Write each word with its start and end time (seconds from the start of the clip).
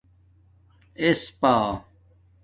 اَس 1.03 1.21
پݳ 1.39 1.53